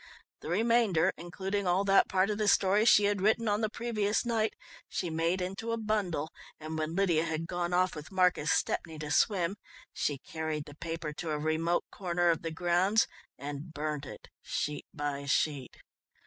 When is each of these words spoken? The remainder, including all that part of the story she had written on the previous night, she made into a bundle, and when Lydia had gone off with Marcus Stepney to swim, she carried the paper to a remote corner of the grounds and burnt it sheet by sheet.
The 0.39 0.49
remainder, 0.49 1.13
including 1.15 1.67
all 1.67 1.83
that 1.83 2.09
part 2.09 2.31
of 2.31 2.39
the 2.39 2.47
story 2.47 2.85
she 2.85 3.03
had 3.03 3.21
written 3.21 3.47
on 3.47 3.61
the 3.61 3.69
previous 3.69 4.25
night, 4.25 4.55
she 4.89 5.11
made 5.11 5.43
into 5.43 5.71
a 5.73 5.77
bundle, 5.77 6.31
and 6.59 6.75
when 6.75 6.95
Lydia 6.95 7.23
had 7.23 7.45
gone 7.45 7.71
off 7.71 7.93
with 7.95 8.11
Marcus 8.11 8.51
Stepney 8.51 8.97
to 8.97 9.11
swim, 9.11 9.57
she 9.93 10.17
carried 10.17 10.65
the 10.65 10.73
paper 10.73 11.13
to 11.13 11.29
a 11.29 11.37
remote 11.37 11.83
corner 11.91 12.29
of 12.31 12.41
the 12.41 12.49
grounds 12.49 13.05
and 13.37 13.75
burnt 13.75 14.07
it 14.07 14.29
sheet 14.41 14.87
by 14.91 15.27
sheet. 15.27 15.77